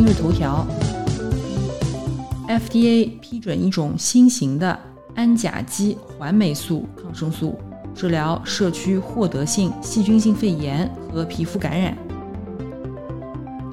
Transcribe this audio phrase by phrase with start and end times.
[0.00, 0.64] 今日头条
[2.46, 4.78] ：FDA 批准一种新型的
[5.16, 7.58] 氨甲基环霉素抗生素，
[7.96, 11.98] 治疗社区获得性细菌性肺炎和皮肤感染。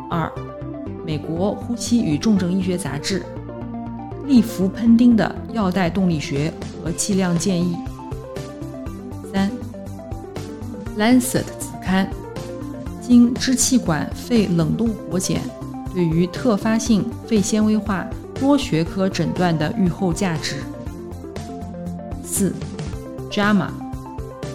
[0.10, 0.32] 二，
[1.06, 3.22] 美国呼吸与重症医学杂志：
[4.26, 6.52] 利福喷丁的药代动力学
[6.84, 7.76] 和剂量建议。
[9.32, 9.52] 三，
[11.00, 12.10] 《Lancet》子刊：
[13.00, 15.40] 经支气管肺冷冻活检，
[15.96, 18.06] 对于特发性肺纤维化
[18.40, 20.58] 多学科诊断的预后价值。
[22.24, 22.54] 四，
[23.34, 23.68] 《JAMA》：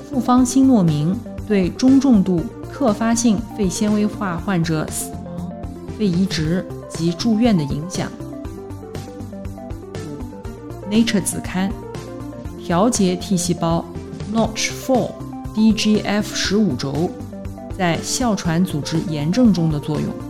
[0.08, 5.50] 复方新诺明对中重度特发性肺纤维化患者死亡、
[5.98, 8.08] 肺移植及住院的影响。
[10.92, 11.72] 《Nature》子刊：
[12.62, 13.84] 调节 T 细胞。
[14.32, 15.10] Notch Four
[15.54, 17.10] DGF 十五轴
[17.76, 20.29] 在哮喘组织炎症中的作用。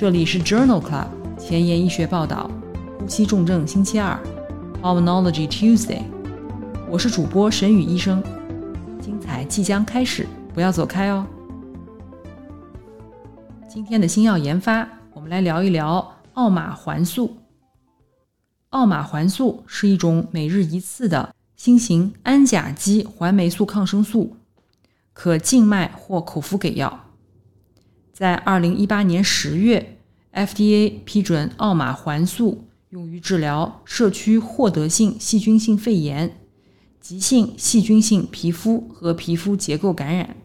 [0.00, 2.50] 这里是 Journal Club 前沿医学报道，
[2.98, 4.18] 呼吸重症星期二
[4.80, 6.00] ，Pulmonology Tuesday。
[6.88, 8.22] 我是主播沈宇医生，
[8.98, 11.26] 精彩即将开始，不要走开哦。
[13.68, 17.36] 今天的新药研发，我们来聊一聊奥马环素。
[18.70, 21.34] 奥马环素是一种每日一次的。
[21.56, 24.34] 新型氨甲基环霉素抗生素
[25.12, 27.00] 可静脉或口服给药。
[28.14, 29.96] 在二零一八年十月
[30.32, 36.38] ，FDA 批准奥马环素用于治疗社区获得性细菌性肺炎、
[37.00, 40.36] 急性细菌性皮肤和皮肤结构感染。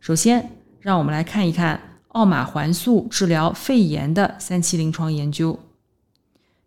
[0.00, 5.60] 首先，让我们来看一看奥马环素治疗肺炎的三期临床研究。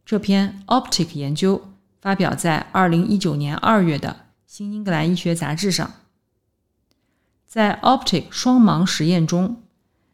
[0.05, 1.63] 这篇 Optic 研究。
[2.01, 4.09] 发表在二零一九年二月的
[4.47, 5.95] 《新英格兰医学杂志》上，
[7.45, 9.61] 在 Optic 双盲实验中，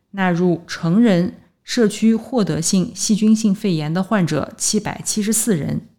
[0.09, 1.35] 纳入成人
[1.65, 5.89] 社区获得性细菌性肺炎的患者七百七十四人，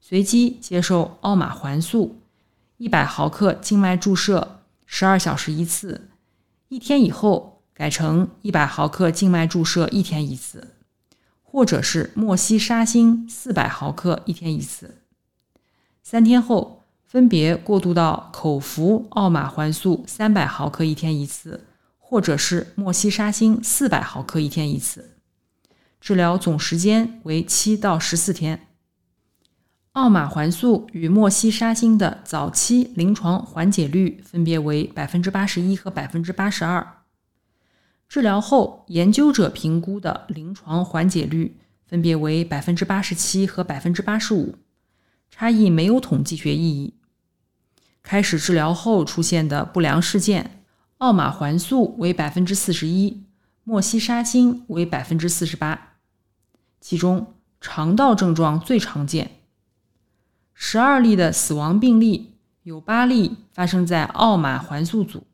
[0.00, 2.22] 随机接受奥马环素
[2.78, 6.08] 一百毫克静脉注射十二小时一次，
[6.68, 10.68] 一天以后改成一百毫克静脉注射一天一次，
[11.42, 15.02] 或者是莫西沙星四百毫克一天一次。
[16.02, 21.66] 三天后，分别过渡到口服奥马环素三百毫克一天一次，
[22.16, 25.18] 或者是莫西沙星四百毫克一天一次。
[26.00, 28.68] 治疗总时间为七到十四天。
[29.92, 37.02] 奥马环素与莫西沙星的早期临床缓解率分别为百分之八十一和百分之八十二。
[38.08, 44.54] 治疗后，研究者评估的临床缓解率分别为百分之八十七和百分之八十五。
[45.28, 46.94] 差异没有统计学意义。
[48.02, 50.55] 开始治疗后出现的不良事件，
[50.98, 53.22] 奥马环素为百分之四十一，
[53.64, 55.94] 莫西沙星为百分之四十八。
[56.80, 59.30] 其中肠道症状最常见，
[60.54, 65.24] 十二例的死亡病例有八例发生在奥马环素组，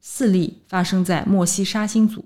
[0.00, 2.24] 四例发生在莫西沙星组。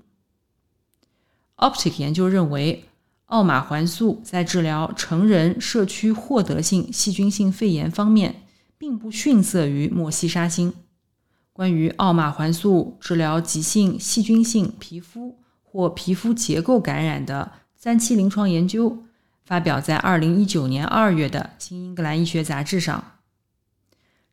[1.57, 2.83] Optic 研究认为。
[3.27, 8.43] 奥马环素在治疗成人社区获得性细菌性肺炎方面，
[8.77, 10.73] 并不逊色于莫西沙星。
[11.57, 19.05] 关于奥马环素治疗急性细菌性皮肤或皮肤结构感染的三期临床研究，
[19.43, 23.03] 发表在二零一九年二月的《新英格兰医学杂志》上。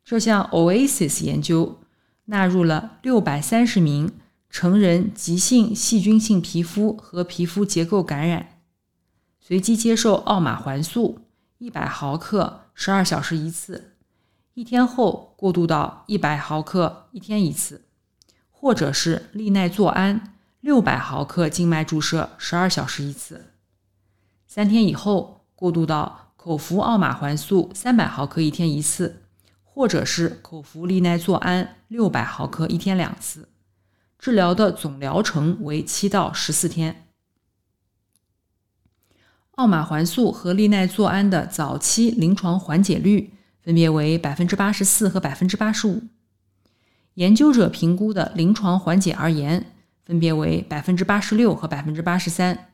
[0.03, 1.79] 这项 OASIS 研究
[2.25, 4.11] 纳入了六百三十名
[4.47, 8.59] 成人急性细菌性皮肤和皮肤结构感染。
[9.39, 11.21] 随机接受奥马环素
[11.57, 13.94] 一百毫克，十二小时一次，
[14.55, 17.89] 一天后过渡到一百毫克一天一次，
[18.49, 23.51] 或者是利奈唑胺六百毫克静脉注射十二小时一次，
[24.47, 29.23] 三天以后过渡到口服奥马环素三百毫克一天一次，
[29.61, 33.49] 或者是口服利奈唑胺六百毫克一天两次，
[34.17, 37.09] 治疗的总疗程为七到十四天。
[39.55, 43.33] 奥马环素和利奈唑胺的早期临床缓解率
[43.65, 46.03] 分别为百分之八十四和百分之八十五。
[47.15, 49.73] 研究者评估的临床缓解而言，
[50.05, 52.73] 分别为百分之八十六和百分之八十三，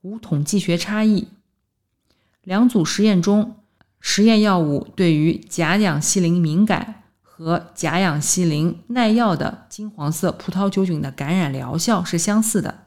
[0.00, 1.28] 无统计学差异。
[2.42, 3.56] 两组实验中，
[4.00, 12.86] 实验药物对于甲氧西林敏感和甲氧西林耐药的金黄色葡萄球菌的感染疗效是相似的。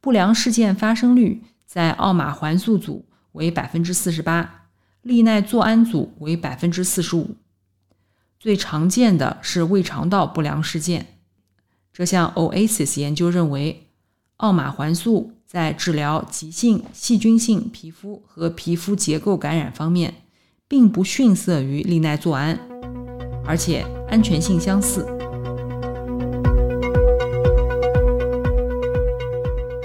[0.00, 4.61] 不良事件发生率在奥马环素组为百分之四十八，
[5.02, 7.34] 利奈唑胺组为百分之四十五。
[8.38, 11.18] 最常见的是胃肠道不良事件。
[11.92, 13.88] 这项 OASIS 研究认为，
[14.36, 20.14] 奥马环素在治疗急性细菌性皮肤和皮肤结构感染方面，
[20.68, 22.58] 并不逊色于利奈唑胺，
[23.44, 25.04] 而且安全性相似。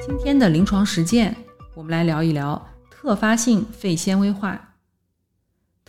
[0.05, 1.35] 今天的临床实践，
[1.73, 4.66] 我们来聊一聊特发性肺纤维化。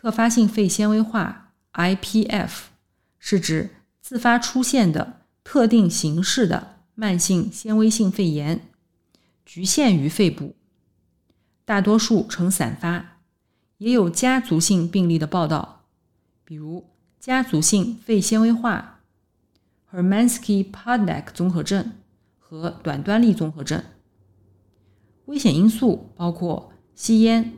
[0.00, 1.52] 特发性肺纤维化。
[1.72, 2.50] IPF
[3.18, 8.68] 是指自发出现的特定形式的慢性纤维性肺炎，
[9.44, 10.54] 局限于肺部，
[11.64, 13.18] 大多数呈散发，
[13.78, 15.84] 也有家族性病例的报道，
[16.44, 19.00] 比如家族性肺纤维化
[19.92, 21.92] （Hermansky-Pudlak 综合症）
[22.38, 23.82] 和短端粒综合症。
[25.26, 27.54] 危险因素包括吸烟、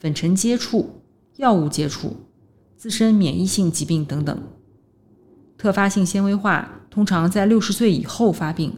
[0.00, 1.01] 粉尘接触、
[1.36, 2.28] 药物接触。
[2.76, 4.42] 自身免疫性疾病等等，
[5.56, 8.76] 特发性纤维化通常在六十岁以后发病，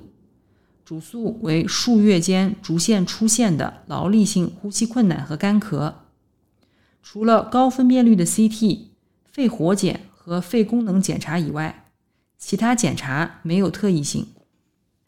[0.84, 5.94] 主诉为数月间逐渐出现的劳力性呼吸困难和干咳。
[7.02, 8.88] 除了高分辨率的 CT、
[9.24, 11.90] 肺活检和肺功能检查以外，
[12.36, 14.26] 其他检查没有特异性。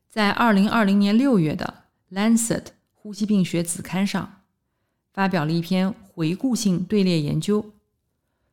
[0.09, 1.85] 在二零二零年六月的
[2.17, 2.65] 《Lancet
[2.95, 4.36] 呼吸病学》子刊上，
[5.17, 7.73] 发表了一篇回顾性队列研究。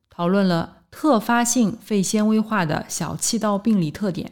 [0.10, 4.32] 讨论了特发性肺纤维化的小气道病理特点。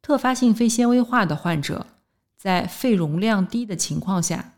[0.00, 1.86] 特发性肺纤维化的患者
[2.38, 4.54] 在肺容量低的情况下，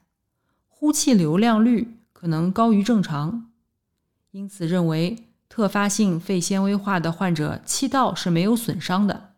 [0.69, 3.51] 呼气流量率可能高于正常，
[4.31, 9.33] 因此认为特发性肺纤维化的患者气道是没有损伤的。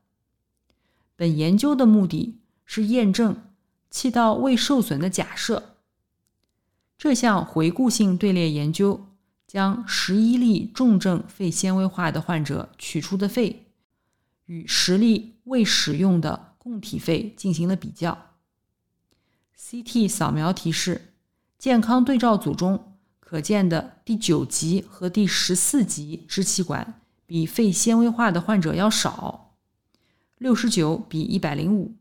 [1.16, 3.36] 本研究的目的是验证
[3.90, 5.73] 气道未受损的假设。
[6.96, 9.06] 这项回顾性队列研究。
[9.46, 13.66] 将十一例重症肺纤维化的患者取出的肺
[14.46, 18.30] 与十例未使用的供体肺进行了比较。
[19.56, 21.12] CT 扫描提示，
[21.56, 29.54] 健康对照组中可见的第九级和第十四级支气管比肺纤维化的患者要少，
[30.38, 31.94] 六十九比一百零五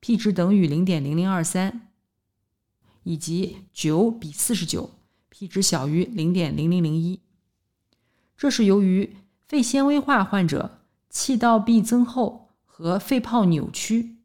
[0.00, 1.89] ，P 值等于零点零零二三，
[3.02, 4.90] 以及九比四十九。
[5.32, 7.20] P 值小于零点零零零一，
[8.36, 9.16] 这是由于
[9.46, 14.16] 肺纤维化患者气道壁增厚和肺泡扭曲，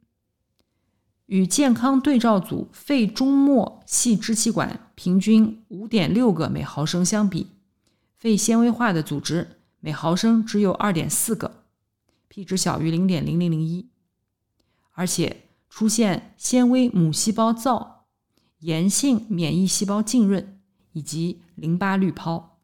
[1.27, 7.51] 与健康对照组肺中末细支气管平均五点六个每毫升相比，
[8.18, 11.63] 肺纤维化的组织每毫升只有二点四个
[12.27, 13.88] ，P 值小于零点零零零一，
[14.92, 17.94] 而且出现纤维母细胞灶、
[18.65, 20.51] 炎性免疫细胞浸润。
[20.95, 22.57] 以及淋巴滤泡。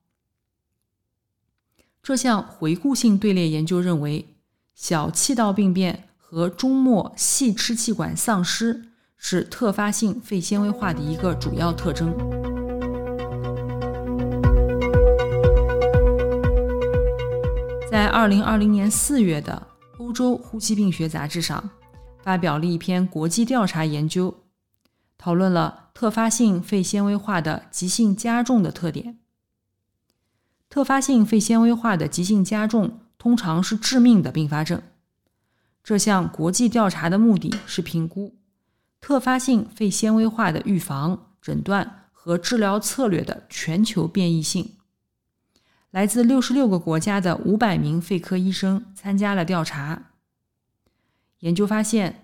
[2.01, 4.25] 这项回顾性队列研究认为，
[4.73, 8.85] 小气道病变和中末细支气管丧失
[9.17, 12.15] 是特发性肺纤维化的一个主要特征。
[17.91, 19.67] 在二零二零年四月的
[20.01, 21.69] 《欧洲呼吸病学杂志》上，
[22.23, 24.33] 发表了一篇国际调查研究。
[25.17, 29.19] 讨论了特发性肺纤维化的急性加重的特点。
[30.67, 34.81] 特发性肺纤维化的急性加重通常是致命的并发症。
[35.83, 38.35] 这项国际调查的目的是评估
[38.99, 44.77] 特发性肺纤维化的预防、诊断和治疗策略的全球变异性。
[45.91, 50.13] 来自六十六个国家的五百名肺科医生参加了调查。
[51.41, 52.20] 研究发现。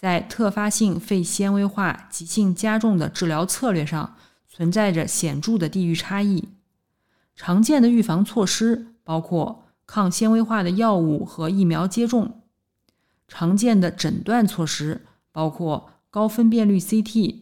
[0.00, 4.14] 在特发性肺纤维化急性加重的治疗策略上
[4.48, 6.50] 存在着显著的地域差异。
[7.34, 12.42] 常见的预防措施包括抗纤维化的药物和疫苗接种。
[13.26, 17.40] 常见的诊断措施包括高分辨率 CT、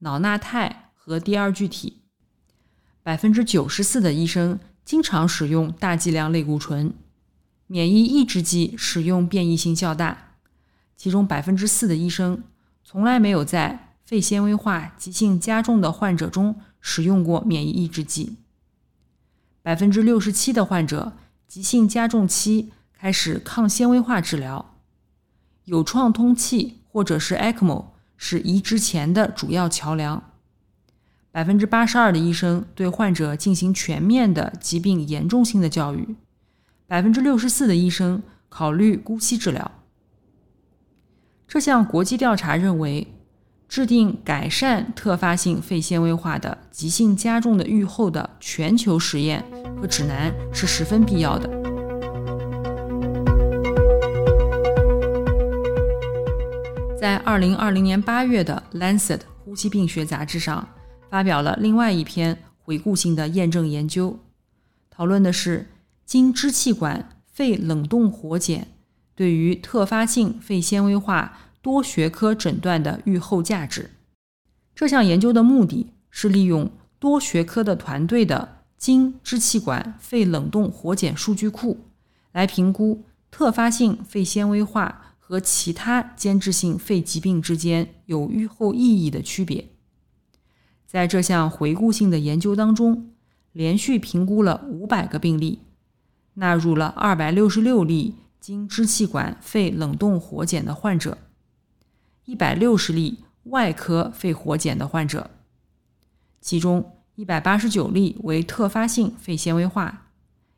[0.00, 2.02] 脑纳肽和 D 二聚体。
[3.02, 6.92] 百分之九十四的医生经常使用大剂量类固醇，
[7.66, 10.33] 免疫抑制剂使用变异性较大。
[11.04, 12.42] 其中百分之四的医生
[12.82, 18.36] 从来没有在肺纤维化急性加重的患者中使用过免疫抑制剂。
[19.60, 21.12] 百分之六十七的患者
[21.46, 24.76] 急性加重期开始抗纤维化治疗，
[25.66, 27.84] 有创通气或者是 ECMO
[28.16, 30.30] 是移植前的主要桥梁。
[31.30, 36.16] 百分之八十二的医生对患者进行全面的疾病严重性的教育，
[36.86, 39.70] 百分之六十四的医生考虑姑息治疗。
[41.54, 43.06] 这项国际调查认为，
[43.68, 49.44] 制定改善特发性肺纤维化的急性加重的预后的全球实验
[49.80, 51.48] 和指南是十分必要的。
[56.98, 60.68] 在二零二零年八月的《Lancet 呼吸病学杂志》上。
[61.08, 64.18] 发表了另外一篇回顾性的验证研究，
[64.90, 65.68] 讨论的是
[66.04, 68.66] 经支气管肺冷冻活检
[69.14, 73.90] 对于特发性肺纤维化多学科诊断的预后价值。
[74.74, 81.78] 这项研究的目的是利用多学科的团队的经支气管肺冷冻活检数据库，
[82.32, 89.68] 来评估特发性肺纤维化和其他间质性肺疾病之间有预后意义的区别。
[90.86, 93.10] 在这项回顾性的研究当中，
[93.52, 95.60] 连续评估了五百个病例，
[96.34, 101.16] 纳入了二百六十六例经支气管肺冷冻活检的患者，
[102.26, 105.30] 一百六十例外科肺活检的患者，
[106.42, 110.10] 其中一百八十九例为特发性肺纤维化，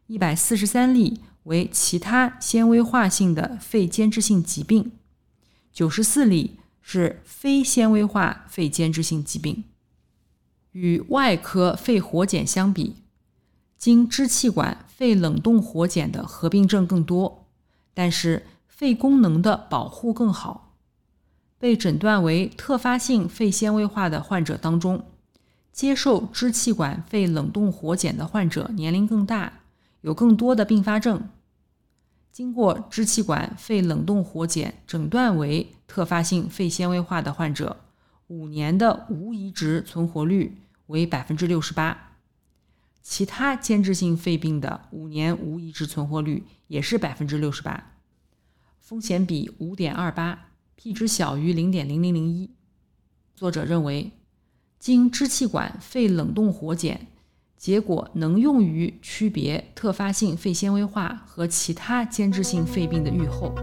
[0.09, 4.90] 一百四十三例为其他纤维化性的肺间质性疾病，
[5.73, 9.62] 九十四例是非纤维化肺间质性疾病。
[10.73, 12.97] 与外科肺活检相比，
[13.78, 17.36] 经支气管肺冷冻活检的合并症更多，
[17.97, 20.75] 但是肺功能的保护更好。
[21.59, 25.07] 被诊断为特发性肺纤维化的患者当中，
[25.73, 29.61] 接受支气管肺冷冻活检的患者年龄更大，
[30.03, 31.31] 有更多的并发症。
[32.31, 37.79] 经过支气管肺冷冻活检诊断为特发性肺纤维化的患者，
[38.26, 40.59] 五年的无移植存活率。
[40.87, 42.12] 为百分之六十八，
[43.09, 47.93] 其他间质性肺病的五年无移植存活率也是百分之六十八，
[48.81, 52.51] 风险比五点二八，p 值小于零点零零零一。
[53.37, 54.11] 作者认为，
[54.81, 57.07] 经支气管肺冷冻活检
[57.57, 63.55] 结果能用于区别特发性肺纤维化和其他间质性肺病的预后。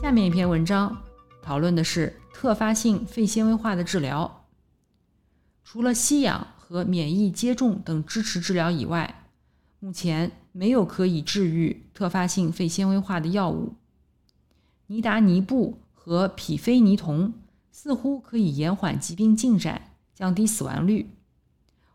[0.00, 0.96] 下面一篇文章
[1.42, 4.46] 讨论的是特发性肺纤维化的治疗。
[5.62, 9.26] 除了吸氧和免疫接种等支持治疗以外，
[9.78, 13.74] 目前没有可以治愈特发性肺纤维化的药物。
[14.86, 17.34] 尼达尼布和匹非尼酮
[17.70, 21.10] 似乎可以延缓疾病进展，降低死亡率。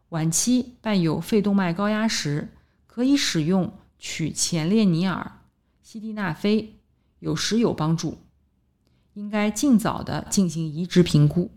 [0.09, 2.53] 晚期伴有肺动脉高压时，
[2.85, 5.39] 可以使用曲前列尼尔、
[5.81, 6.75] 西地那非。
[7.17, 8.19] 有时有帮助，
[9.15, 11.51] 应该尽早的进行移植评估。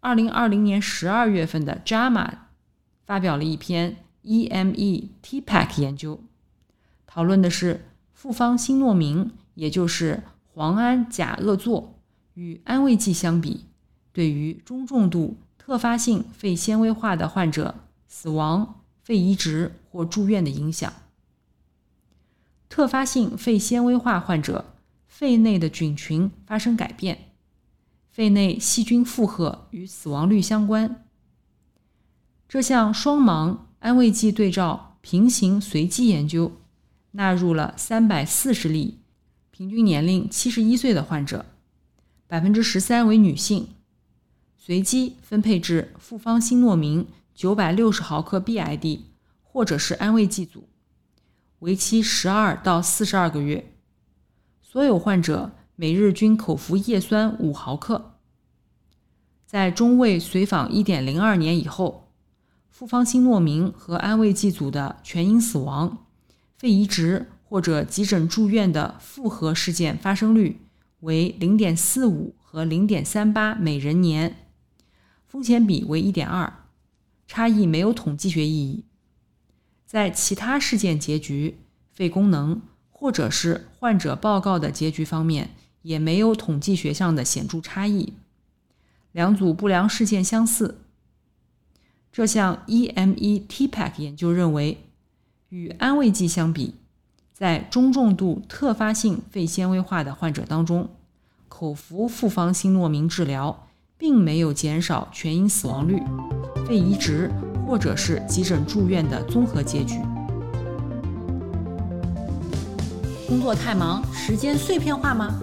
[0.00, 2.26] 二零二零年十二月份的《JAMA》
[3.04, 6.20] 发表了一篇 EME TPAC 研究，
[7.06, 10.22] 讨论的是复方新诺明，也就是
[10.54, 11.94] 磺胺甲恶唑
[12.34, 13.66] 与安慰剂相比，
[14.12, 17.74] 对于中重度特发性肺纤维化的患者
[18.06, 20.92] 死亡、肺移植或住院的影响。
[22.68, 24.71] 特发性肺纤维化患者
[25.12, 27.34] 肺内的菌群发生改变，
[28.10, 31.04] 肺内细菌负荷与死亡率相关。
[32.48, 36.60] 这项双盲安慰剂对照平行随机研究
[37.10, 39.00] 纳入了三百四十例
[39.50, 41.44] 平均年龄七十一岁的患者，
[42.26, 43.68] 百分之十三为女性，
[44.56, 49.00] 随机分配至复方新诺明九百六十毫克 BID
[49.42, 50.66] 或者是安慰剂组。
[51.58, 53.71] 为期十二到四十二个月，
[54.72, 58.14] 所有患者每日均口服叶酸五毫克。
[59.44, 62.08] 在中位随访一点零二年以后，
[62.70, 66.06] 复方新诺明和安慰剂组的全因死亡、
[66.56, 70.62] 肺移植或者急诊住院的复合事件发生率
[71.00, 74.48] 为零点四五和零点三八每人年，
[75.26, 76.50] 风险比为一点二，
[77.26, 78.86] 差异没有统计学意义。
[79.84, 81.58] 在其他事件结局、
[81.90, 82.62] 肺功能
[83.02, 85.50] 或者是患者报告的结局方面，
[85.82, 88.12] 也没有统计学上的显著差异。
[89.10, 90.78] 两组不良事件相似。
[92.12, 94.84] 这项 EME TPAC 研究认为，
[95.48, 96.76] 与安慰剂相比，
[97.32, 100.88] 在中重度特发性肺纤维化的患者当中，
[101.48, 103.66] 口服复方新诺明治疗
[103.98, 106.00] 并没有减少全因死亡率、
[106.64, 107.32] 肺移植。
[107.64, 109.98] 或者是急诊住院的综合结局。
[113.32, 115.34] 工作太忙，时间碎片化吗？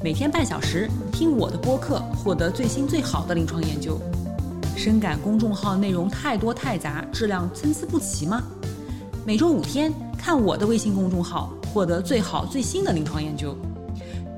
[0.00, 4.00] 每天半小时听我的播客，获得最新最好的临床研究。
[4.76, 8.40] 深感公众号内容太多太杂，质量参差不齐吗？
[9.26, 13.56] 每周五天看我的微信公众号，获得最好最新的临床研究。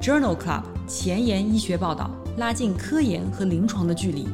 [0.00, 4.26] Journal Club 前沿医学报道，拉近科研和临床的距离。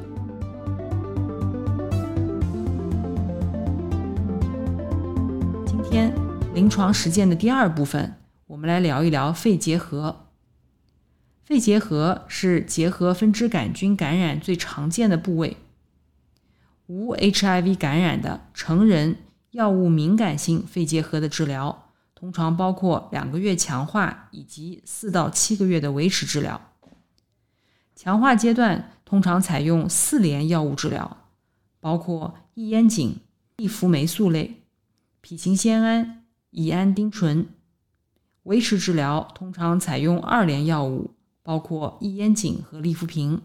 [5.66, 6.14] 今天
[6.54, 8.14] 临床实践的第二部分。
[8.60, 10.26] 我们来聊一聊肺结核。
[11.42, 15.56] 肺结核是结核分支杆菌感染最常见的部位。
[16.86, 19.16] 无 HIV 感染的成人
[19.52, 26.60] 药物敏感性肺结核的治疗，通常包括两个月强化以及四到七个月的维持治疗。
[27.96, 31.16] 强化阶段通常采用四联药物治疗，
[31.80, 33.20] 包括异烟肼、
[33.56, 34.60] 利福霉素类、
[35.22, 37.48] 吡嗪酰胺、乙胺丁醇。
[38.50, 43.40] 维持治疗通常采用二联药物，包括异烟肼和利福平。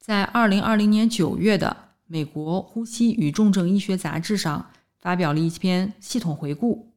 [0.00, 1.76] 在二零二零年九月的
[2.08, 6.88] 《美国呼吸与重症医学杂志》上发表了一篇系统回顾。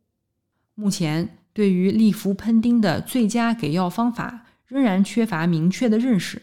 [0.74, 6.42] 目前，对于利福喷丁的最佳给药方法仍然缺乏明确的认识。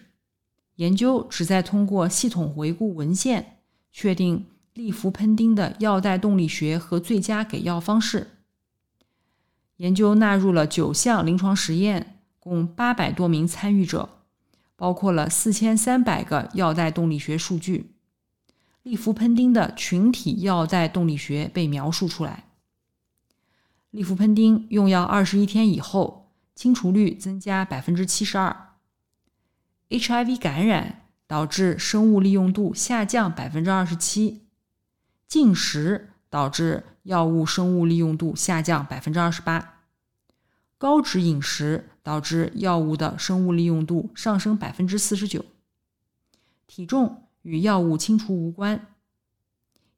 [0.77, 3.59] 研究旨在通过系统回顾文献，
[3.91, 8.38] 确定利福喷丁的药代动力学和最佳给药方式。
[9.79, 14.09] 研究纳入了九项临床实验，共八百多名参与者，
[14.77, 17.95] 包括了四千三百个药代动力学数据。
[18.83, 22.45] 利福喷丁的群体药代动力学被描述出来。
[23.91, 28.75] 利福喷丁用药二十一天以后，清除率增加百分之七十二。
[29.91, 34.47] HIV 感染导致生物利用度下降百分之二十七。
[35.27, 36.85] 禁食导致。
[37.05, 39.81] 药物生物利用度下降百分之二十八，
[40.77, 45.43] 高脂饮食导致药物的生物利用度上升百分之四十九。
[46.67, 48.89] 体重与药物清除无关，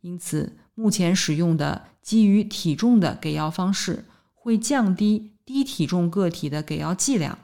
[0.02, 7.36] 因此目前使用的基于体重的给药方式会降低低体重个体的给药剂量，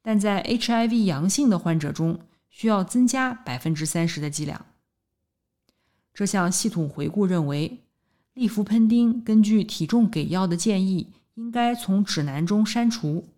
[0.00, 4.64] 但在 HIV 阳性的患者中需要增加百分之三十的剂量。
[6.16, 7.82] 这项系统回顾认为。
[8.32, 13.28] 利福喷丁根据体重给药的建议，应该从指南中删除。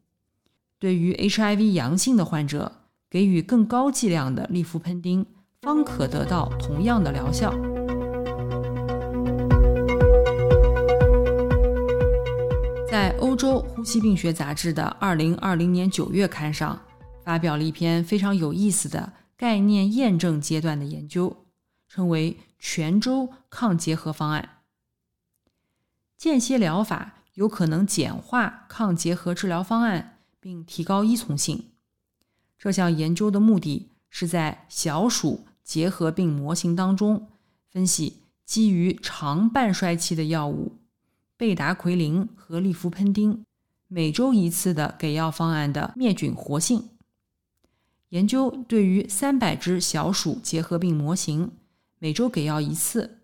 [0.78, 2.70] 对于 HIV 阳性的患者，
[3.10, 5.26] 给予更高剂量的利福喷丁，
[5.60, 7.52] 方可得到同样的疗效。
[12.88, 16.80] 在欧洲呼吸病学杂志的二零二零年九月刊上，
[17.24, 21.44] 发表了一篇非常有意思的概念验证阶段的研究，
[21.88, 24.62] 称为全周抗结核方案。
[26.16, 31.66] 间歇疗法有可能简化抗结核治疗方案，并提高依从性。
[32.59, 37.29] 这项研究的目的是在小鼠结核病模型当中
[37.71, 40.73] 分析基于长半衰期的药物
[41.37, 43.44] 贝达奎林和利福喷丁
[43.87, 46.88] 每周一次的给药方案的灭菌活性。
[48.09, 51.53] 研究对于三百只小鼠结核病模型
[51.98, 53.22] 每周给药一次，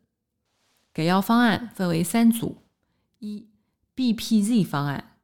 [0.92, 2.58] 给药方案分为三组。
[3.20, 3.48] 一
[3.96, 5.16] BPZ 方案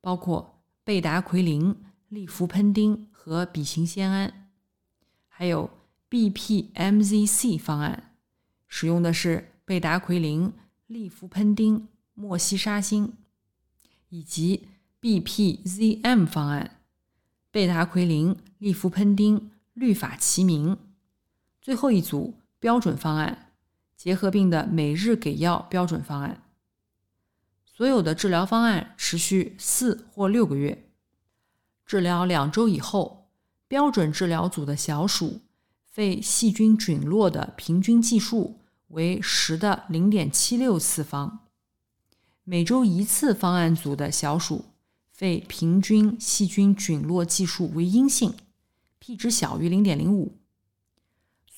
[0.00, 1.74] 包括贝达奎林、
[2.08, 4.50] 利福喷丁和吡嗪酰胺，
[5.26, 5.70] 还有
[6.08, 8.14] BPMZC 方案，
[8.68, 10.52] 使用的是贝达奎林、
[10.86, 13.14] 利福喷丁、莫西沙星，
[14.10, 14.68] 以及
[15.00, 16.80] BPZM 方案，
[17.50, 20.78] 贝达奎林、利福喷丁、氯法齐明。
[21.60, 23.52] 最后一组标准方案，
[23.96, 26.42] 结核病的每日给药标准方案。
[27.64, 30.90] 所有的治疗方案持续四或六个月，
[31.86, 33.30] 治疗两周以后，
[33.68, 35.42] 标准治疗组的小鼠
[35.84, 41.46] 肺细菌菌落的平均计数为十的零点七六次方，
[42.42, 44.64] 每周一次方案组的小鼠
[45.12, 48.34] 肺平均细菌菌落计数为阴性
[48.98, 50.37] ，p 值小于零点零五。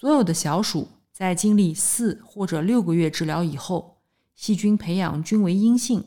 [0.00, 3.98] 所有的小鼠在经历四或者六个月治疗以后。
[4.34, 6.02] 细菌培养均为阴性。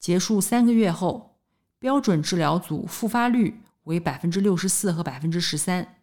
[0.00, 1.38] 结束三个月后，
[1.78, 5.98] 标准治疗组复发率为百分之六十四和百分之十三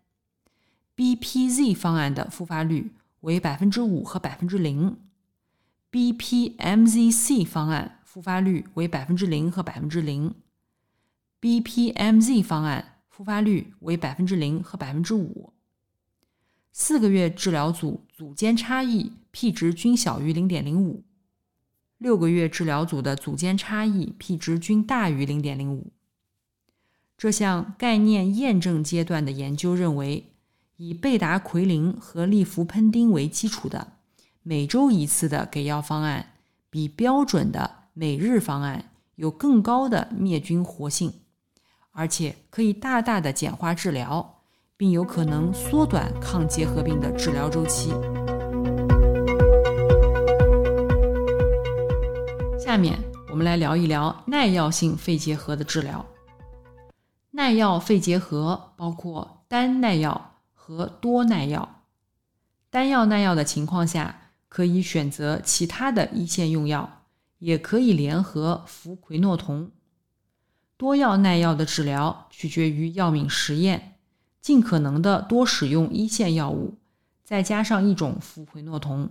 [0.96, 5.02] ；BPZ 方案的复发率为百分之五和百分之零
[5.92, 10.34] ；BPMZC 方案复发率为百分之零和百分之零
[11.42, 15.57] ；BPMZ 方案复发率为百分之零和百分之五。
[16.80, 21.04] 四个月治疗组组间差异 p 值均小于零点零五，
[21.98, 25.92] 六个月治疗组的组间差异 p 值均大于零点零五。
[27.18, 30.32] 这项概念验证阶段的研究认为，
[30.76, 33.94] 以贝达奎林和利福喷丁为基础的
[34.44, 36.34] 每周一次的给药方案，
[36.70, 41.12] 比标准的每日方案有更高的灭菌活性，
[41.90, 44.37] 而且可以大大的简化治疗。
[44.78, 47.90] 并有可能缩短抗结核病的治疗周期。
[52.60, 52.96] 下面
[53.32, 56.06] 我们来聊一聊耐药性肺结核的治疗。
[57.32, 61.84] 耐药肺结核包括单耐药和多耐药。
[62.70, 67.06] 单药耐药的情况下，可以选择其他的一线用药，
[67.40, 69.72] 也可以联合氟喹诺酮。
[70.78, 73.97] 多药耐药的治疗取决于药敏实验。
[74.42, 76.76] 尽可能的多使用一线药物，
[77.24, 79.10] 再加上一种氟喹诺酮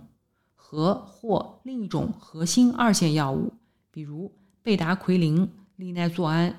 [0.55, 3.53] 和或另一种核心二线药物，
[3.91, 6.55] 比如贝达奎林、利奈唑胺。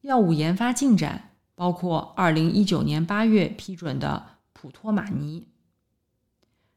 [0.00, 5.46] 药物研发进展包括2019年8月批准的普托马尼。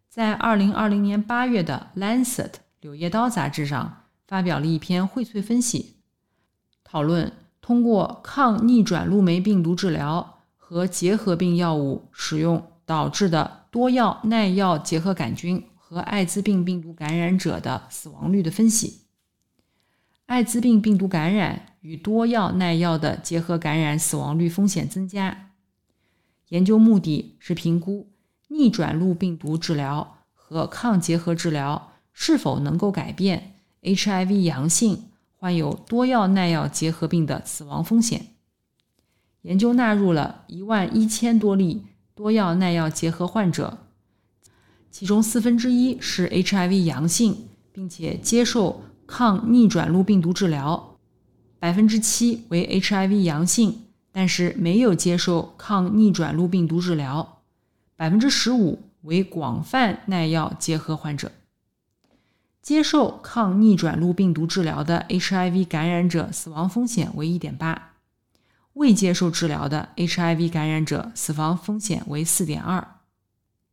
[0.07, 2.49] 在2020年8月的《Lancet》
[2.81, 5.95] 柳叶刀杂志上发表了一篇荟萃分析，
[6.83, 10.34] 讨论通过抗逆转录酶病毒治疗。
[10.67, 19.01] 和结核病药物使用导致的多药耐药结核杆菌和艾滋病病毒感染者的死亡率的分析。
[20.25, 25.51] 艾滋病病毒感染与多药耐药的结核感染死亡率风险增加。
[26.47, 28.11] 研究目的是评估
[28.47, 38.34] 逆转录病毒治疗和抗结核治疗是否能够改变 HIV 阳性患有多药耐药结核病的死亡风险。
[39.45, 41.83] 研究纳入了一万一千多例
[42.15, 43.77] 多药耐药结核患者，
[44.89, 50.97] 其中四分之一是 HIV 阳性，并且接受抗逆转录病毒治疗；
[51.59, 57.43] 百分之七为 HIV 阳性，但是没有接受抗逆转录病毒治疗；
[57.95, 61.31] 百分之十五为广泛耐药结核患者。
[62.63, 67.94] 接受抗逆转录病毒治疗的 HIV 感染者死亡风险为一点八。
[68.75, 72.83] 未接受治疗的 HIV 感染者死亡风险为4.2，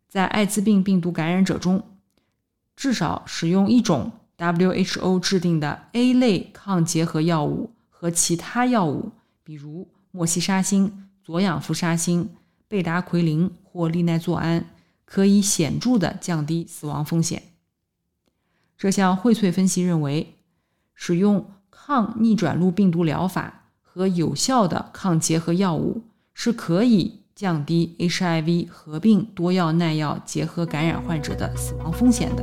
[0.08, 1.82] 在艾滋病病毒感染者中，
[2.76, 9.10] 至少使用一种 WHO 制定的 A 类抗结核药物和其他药物，
[9.42, 12.30] 比如莫西沙星、左氧氟沙星、
[12.68, 14.66] 贝达奎林或利奈唑胺，
[15.04, 17.42] 可以显著的降低死亡风险。
[18.78, 20.36] 这项荟萃分析认为，
[20.94, 23.61] 使用抗逆转录病毒疗法。
[23.94, 26.00] 和有效的抗结核药物
[26.32, 32.42] 是可以降低 HIV 合并多药耐药结核感染患者的死亡风险的。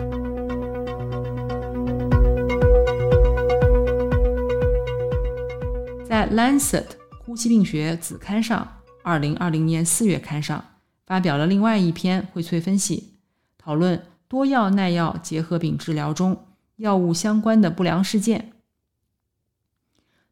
[6.07, 6.85] 在《Lancet
[7.17, 8.67] 呼吸病学》子刊上，
[9.01, 10.63] 二零二零年四月刊上
[11.07, 13.15] 发表了另外一篇荟萃分析，
[13.57, 18.51] 讨论多药耐药结核病治疗中药物相关的不良事件。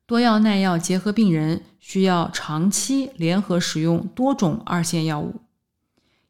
[0.07, 5.41] 多药耐药结核病人需要长期联合使用多种二线药物。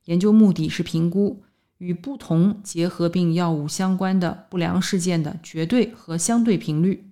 [0.06, 1.44] 研究目的是评估
[1.78, 7.12] 与不同结核病药物相关的不良事件的绝对和相对频率。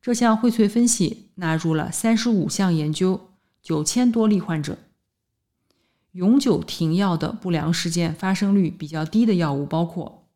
[0.00, 3.28] 这项荟萃分析纳入了三十五项研究，
[3.62, 4.76] 九千多例患者。
[6.10, 10.26] 永久停药的不良事件发生率比较低的药物包括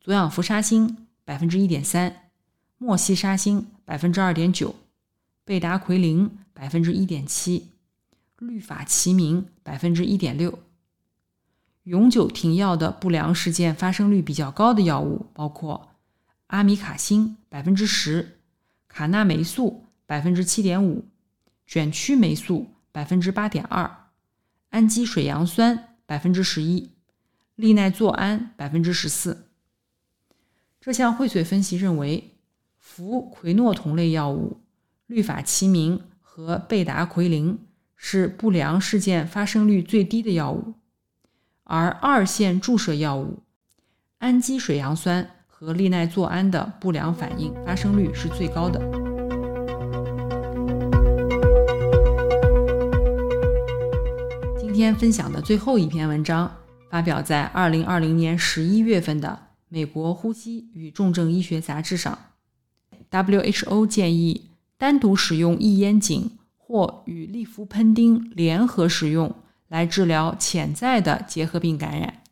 [0.00, 2.30] 左氧氟沙星百分之一点三。
[2.78, 4.76] 莫西沙星百分之二点九，
[5.44, 7.72] 贝达奎林百分之一点七，
[8.38, 10.60] 氯法齐明百分之一点六。
[11.82, 15.96] 永久停药的不良事件发生率比较高的药物包括
[16.46, 18.38] 阿米卡星百分之十，
[18.86, 21.08] 卡那霉素百分之七点五，
[21.66, 24.06] 卷曲霉素百分之八点二，
[24.68, 26.92] 氨基水杨酸百分之十一，
[27.56, 29.48] 利奈唑胺百分之十四。
[30.80, 32.36] 这项荟萃分析认为。
[32.80, 34.56] 氟喹诺酮类药物
[35.06, 37.58] 氯法齐明和贝达奎林
[37.94, 40.74] 是不良事件发生率最低的药物，
[41.64, 43.40] 而二线注射药物
[44.18, 48.80] 氨基水杨酸和利奈唑胺的不良反应发生率是最高的。
[54.58, 56.50] 今天分享的最后一篇文章
[56.88, 59.28] 发表在二零二零年十一月份的
[59.68, 62.18] 《美国呼吸与重症医学杂志》上。
[63.10, 69.34] WHO 建议单独使用异烟肼或与利福喷丁联合使用
[69.68, 72.22] 来治疗潜在的结核病感染。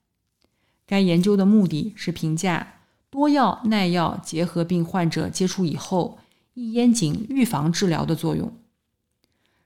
[0.86, 2.74] 该研究的目的是评价
[3.10, 6.18] 多药耐药结核病患者接触以后
[6.54, 8.52] 异烟肼预防治疗的作用。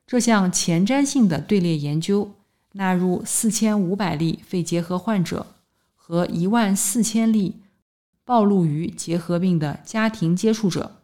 [0.06, 2.34] 这项前瞻性的队列研究
[2.72, 5.46] 纳入四千五百例肺结核患者
[5.94, 7.62] 和一万四千例
[8.24, 11.01] 暴露于结核病的家庭接触者，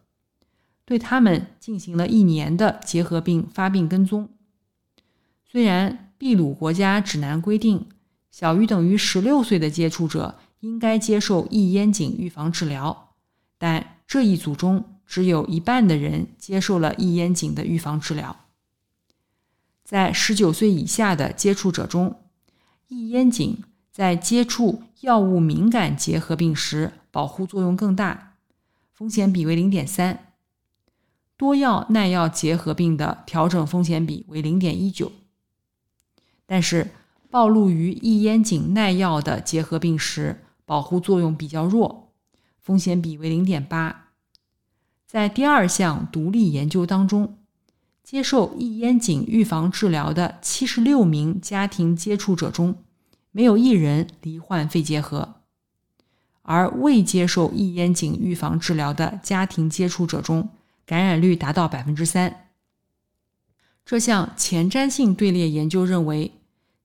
[0.88, 4.31] 对他们进行了一年的结核病发病跟踪。
[5.44, 7.88] 虽然秘鲁国家指南规定，
[8.31, 13.11] 小于等于十六岁的接触者应该接受异烟肼预防治疗，
[13.59, 18.46] 但这一组中只有一半的人接受了异烟肼的预防治疗。
[19.85, 22.18] 在十九岁以下的接触者中，
[22.87, 23.59] 异烟肼
[23.92, 28.37] 在接触药物敏感结核病时保护作用更大，
[28.94, 30.14] 风险比为零点三；
[31.38, 35.11] 多药耐药结核病的调整风险比为零点一九。
[36.44, 36.90] 但是，
[37.31, 42.12] 暴露于异烟肼耐药的结核病时，保护作用比较弱，
[42.59, 44.11] 风险比为零点八。
[45.07, 47.37] 在第二项独立研究当中。
[48.03, 52.83] 接受异烟肼预防治疗的七十六名家庭接触者中，
[53.33, 55.42] 没有一人罹患肺结核；
[56.40, 60.48] 而未接受异烟肼预防治疗的家庭接触者中，
[60.88, 62.48] 感染率达到百分之三。
[63.85, 66.33] 这项前瞻性队列研究认为，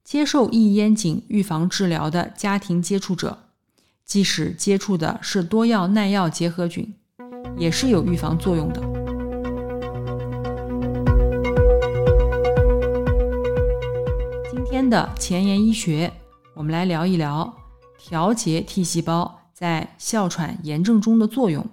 [0.04, 3.44] 接受异烟肼预防治疗的家庭接触者，
[4.04, 6.94] 即使接触的是多药耐药结核菌，
[7.56, 8.82] 也是有预防作用的。
[14.50, 16.12] 今天的前沿医学，
[16.52, 17.56] 我们来聊一聊
[17.96, 21.66] 调节 T 细胞在哮喘炎症中的作用。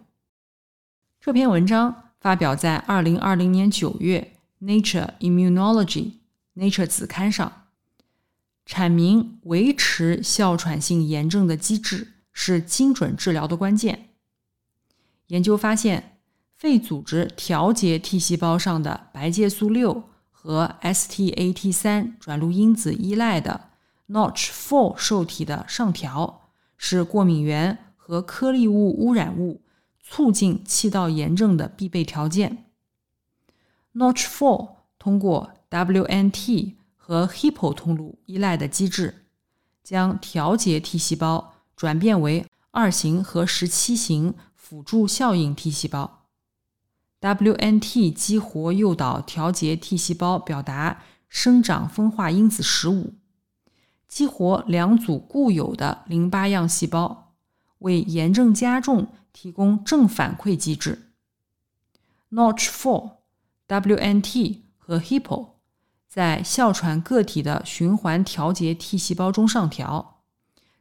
[1.20, 4.32] 这篇文章发表在二零二零年九月
[4.66, 5.86] 《Nature Immunology》
[6.56, 7.64] Nature 子刊上，
[8.66, 14.10] 阐明维持哮喘性炎症的机制是精准治疗的关键。
[15.28, 16.18] 研究发现，
[16.56, 20.04] 肺组织调节 T 细胞上的白介素六。
[20.44, 23.70] 和 STAT3 转录因子依赖的
[24.10, 29.62] Notch4 受体的上调，是过敏原和颗粒物污染物
[30.13, 32.65] 促进气道炎症的必备条件。
[33.95, 39.24] Notch4 通过 WNT 和 Hippo 通路依赖的机制，
[39.82, 46.26] 将调节 T 细胞转变为二型和十七型辅助效应 T 细胞。
[47.21, 53.13] WNT 激活诱导调节 T 细胞表达生长分化因子十五，
[54.10, 57.32] 激活两组固有的淋巴样细胞，
[57.80, 61.12] 为炎症加重提供正反馈机制。
[62.32, 63.13] Notch4、
[63.67, 65.50] WNT 和 Hippo
[66.08, 70.22] 在哮喘个体的循环调节 T 细胞中上调，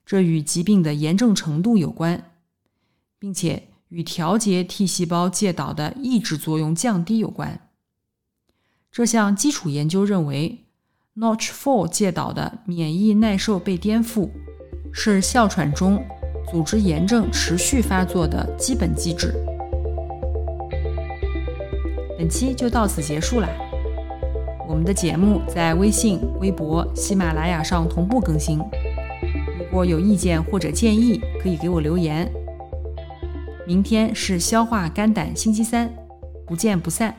[0.04, 2.32] 这与疾病的炎症程度有关，
[3.18, 3.68] 并且。
[3.90, 7.68] 与调节 T 细胞介导的抑制作用降低有关。
[8.92, 10.66] 这项基础研究认为
[11.16, 14.30] ，Notch4 介导的免疫耐受被颠覆，
[14.92, 16.00] 是哮喘中
[16.50, 19.32] 组织炎症持续发作的基本机制。
[22.18, 23.48] 本期就到此结束了。
[24.68, 28.58] 我们的节目在微信、微博、喜马拉雅上同步更新。
[29.58, 32.30] 如果有意见或者建议，可以给我留言。
[33.66, 35.92] 明天是消化肝胆星期三，
[36.46, 37.14] 不见不散。